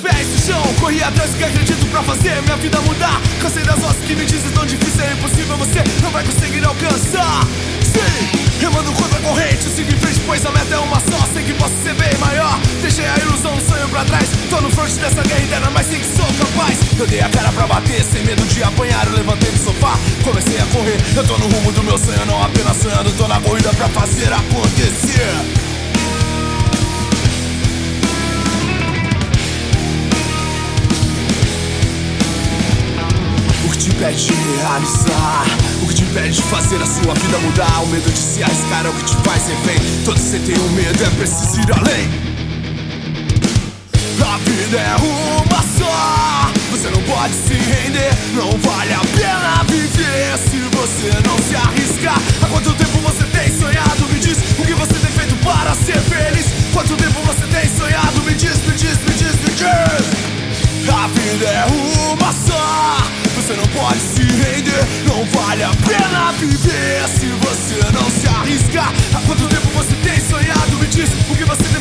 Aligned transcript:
pés 0.00 0.26
no 0.28 0.38
chão. 0.38 0.62
Corri 0.80 1.02
atrás 1.02 1.30
do 1.30 1.38
que 1.38 1.44
acredito 1.44 1.86
pra 1.90 2.02
fazer 2.02 2.42
minha 2.42 2.56
vida 2.56 2.80
mudar. 2.80 3.20
Cansei 3.40 3.62
das 3.62 3.78
vozes 3.78 4.04
que 4.04 4.14
me 4.14 4.24
dizem 4.24 4.50
tão 4.50 4.66
difícil. 4.66 5.04
É 5.04 5.12
impossível 5.12 5.56
Você 5.56 5.82
não 6.02 6.10
vai 6.10 6.24
conseguir 6.24 6.64
alcançar. 6.64 7.46
Sim, 7.84 8.60
remando 8.60 8.92
contra 8.92 9.18
a 9.18 9.22
corrente 9.22 9.64
Sigo 9.64 9.90
em 9.90 9.98
frente 9.98 10.20
pois 10.24 10.44
a 10.46 10.50
meta 10.50 10.74
é 10.74 10.78
uma 10.78 11.00
só. 11.00 11.28
Sei 11.32 11.44
que 11.44 11.54
posso 11.54 11.74
ser 11.82 11.94
bem 11.94 12.16
maior. 12.18 12.58
Deixei 12.80 13.06
a 13.06 13.16
ilusão 13.18 13.54
do 13.54 13.62
sonho 13.66 13.88
pra 13.88 14.04
trás. 14.04 14.28
Tô 14.48 14.60
no 14.60 14.70
front 14.70 14.92
dessa 14.94 15.22
guerra 15.22 15.44
interna 15.44 15.70
mas 15.70 15.86
sei 15.86 16.00
que 16.00 16.06
sou 16.06 16.26
capaz. 16.26 16.78
Eu 16.98 17.06
dei 17.06 17.20
a 17.20 17.28
cara 17.28 17.52
pra 17.52 17.66
bater 17.66 18.02
sem 18.02 18.24
medo 18.24 18.44
de 18.46 18.62
apanhar. 18.62 19.06
Eu 19.06 19.14
levantei 19.14 19.50
do 19.50 19.58
sofá, 19.58 19.98
comecei 20.24 20.58
a 20.58 20.66
correr. 20.66 20.98
Eu 21.14 21.26
tô 21.26 21.38
no 21.38 21.46
rumo 21.46 21.72
do 21.72 21.82
meu 21.82 21.98
sonho, 21.98 22.24
não 22.26 22.42
apenas 22.42 22.76
sonhando. 22.76 23.12
Tô 23.12 23.28
na 23.28 23.40
corrida 23.40 23.70
pra 23.74 23.88
fazer 23.88 24.32
acontecer 24.32 25.59
impede 34.10 34.26
de 34.26 34.56
realizar. 34.56 35.44
O 35.82 35.86
que 35.86 35.94
te 35.94 36.02
impede 36.02 36.36
de 36.36 36.42
fazer 36.42 36.82
a 36.82 36.86
sua 36.86 37.14
vida 37.14 37.38
mudar. 37.38 37.82
O 37.82 37.86
medo 37.86 38.10
de 38.10 38.18
se 38.18 38.42
arriscar 38.42 38.86
é 38.86 38.88
o 38.88 38.92
que 38.92 39.04
te 39.04 39.16
faz 39.22 39.46
refém. 39.46 39.78
Todo 40.04 40.18
você 40.18 40.38
tem 40.38 40.58
um 40.58 40.68
medo, 40.70 41.04
é 41.04 41.10
preciso 41.10 41.60
ir 41.60 41.72
além. 41.72 42.10
A 44.22 44.38
vida 44.38 44.78
é 44.78 44.96
uma 44.96 45.62
só. 45.78 46.50
Você 46.70 46.88
não 46.88 47.02
pode 47.02 47.34
se 47.34 47.54
render 47.54 48.14
Não 48.34 48.50
vale 48.58 48.92
a 48.92 49.00
pena 49.00 49.64
viver. 49.64 50.38
Se 50.38 50.58
você 50.76 51.10
não 51.26 51.36
se 51.38 51.56
arriscar 51.56 52.20
pode 63.80 63.98
se 63.98 64.22
render, 64.22 64.84
não 65.08 65.24
vale 65.24 65.62
a 65.62 65.70
pena 65.88 66.32
viver 66.32 67.08
se 67.08 67.26
você 67.40 67.80
não 67.92 68.10
se 68.10 68.28
arriscar. 68.28 68.92
Há 69.14 69.20
quanto 69.22 69.48
tempo 69.48 69.68
você 69.70 69.94
tem 70.02 70.20
sonhado? 70.20 70.76
Me 70.78 70.86
diz 70.86 71.08
o 71.30 71.34
que 71.34 71.44
você 71.44 71.64
tem 71.64 71.79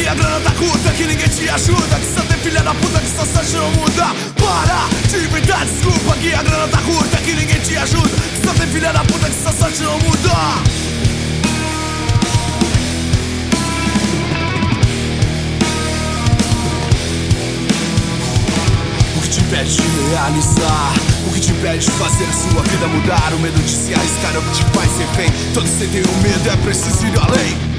que 0.00 0.06
a 0.06 0.14
grana 0.14 0.40
tá 0.40 0.50
curta, 0.52 0.90
que 0.92 1.04
ninguém 1.04 1.28
te 1.28 1.48
ajuda 1.48 1.96
Que 1.96 2.06
só 2.06 2.24
tem 2.26 2.38
filha 2.38 2.62
da 2.62 2.74
puta, 2.74 3.00
que 3.00 3.08
só 3.08 3.24
sorte 3.24 3.56
não 3.56 3.70
muda. 3.72 4.06
Para 4.36 4.88
de 5.08 5.24
inventar 5.24 5.64
desculpa 5.66 6.16
que 6.16 6.32
a 6.32 6.42
grana 6.42 6.68
tá 6.68 6.78
curta, 6.78 7.16
que 7.18 7.34
ninguém 7.34 7.60
te 7.60 7.76
ajuda 7.76 8.08
Que 8.08 8.46
só 8.46 8.54
tem 8.54 8.66
filha 8.68 8.92
da 8.92 9.04
puta, 9.04 9.28
que 9.28 9.42
só 9.42 9.52
sorte 9.52 9.82
não 9.82 9.98
muda. 9.98 10.30
O 19.16 19.40
impede 19.40 19.76
de 19.76 20.10
realizar? 20.10 20.94
O 21.26 21.32
que 21.32 21.40
te 21.40 21.52
impede 21.52 21.86
de 21.86 21.90
fazer 21.92 22.26
sua 22.32 22.62
vida 22.62 22.86
mudar? 22.86 23.32
O 23.34 23.38
medo 23.40 23.60
de 23.60 23.70
se 23.70 23.92
arriscar 23.92 24.34
é 24.34 24.38
o 24.38 24.42
que 24.42 24.52
te 24.52 24.64
faz 24.72 24.98
refém. 24.98 25.30
Todo 25.52 25.66
você 25.66 25.86
tem 25.86 26.02
um 26.02 26.22
medo, 26.22 26.48
é 26.48 26.56
preciso 26.56 27.06
ir 27.06 27.18
além 27.18 27.69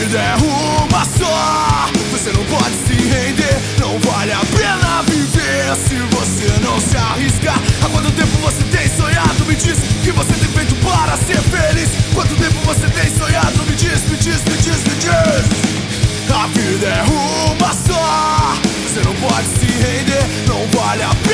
vida 0.00 0.18
é 0.18 0.34
uma 0.36 1.04
só. 1.04 1.90
Você 2.10 2.32
não 2.32 2.44
pode 2.44 2.74
se 2.86 2.94
render 2.94 3.60
Não 3.78 3.98
vale 4.00 4.32
a 4.32 4.40
pena 4.56 5.02
viver. 5.02 5.76
Se 5.76 5.96
você 6.14 6.48
não 6.64 6.80
se 6.80 6.96
arriscar 6.96 7.60
Há 7.82 7.88
quanto 7.88 8.10
tempo 8.12 8.36
você 8.38 8.62
tem 8.64 8.88
sonhado? 8.88 9.44
Me 9.46 9.54
diz 9.54 9.78
que 10.02 10.12
você 10.12 10.32
tem 10.32 10.48
feito 10.48 10.74
para 10.76 11.16
ser 11.18 11.40
feliz. 11.42 11.90
Quanto 12.14 12.34
tempo 12.36 12.58
você 12.64 12.88
tem 12.88 13.14
sonhado? 13.14 13.62
Me 13.66 13.74
diz, 13.74 14.02
me 14.08 14.16
diz, 14.16 14.42
me 14.44 14.56
diz, 14.56 14.82
me 14.84 14.94
diz. 14.96 15.70
A 16.32 16.46
vida 16.46 16.86
é 16.86 17.02
uma 17.52 17.72
só. 17.72 18.54
Você 18.86 19.02
não 19.04 19.14
pode 19.16 19.46
se 19.46 19.66
render 19.66 20.26
Não 20.48 20.66
vale 20.80 21.02
a 21.02 21.14
pena 21.14 21.29